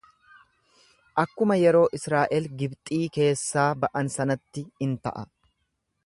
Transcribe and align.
Akkuma 1.23 1.57
yeroo 1.63 1.83
Israa'el 1.97 2.47
Gibxii 2.61 3.01
keessaa 3.17 3.67
ba'an 3.83 4.09
sanatti 4.17 4.65
in 4.87 4.97
ta'a. 5.05 5.25